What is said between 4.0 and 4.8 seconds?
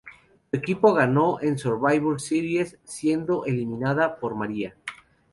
por Maria.